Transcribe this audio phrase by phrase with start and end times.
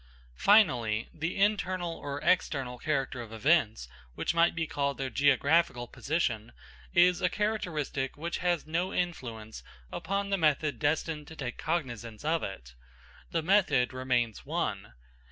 [0.33, 6.53] Finally, the internal or external character of events, which might be called their geographical position,
[6.95, 9.61] is a characteristic which has no influence
[9.91, 12.73] upon the method destined to take cognisance of it.
[13.29, 14.95] The method remains one.